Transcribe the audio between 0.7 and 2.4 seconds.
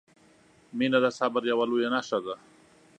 •مینه د صبر یوه لویه نښه ده.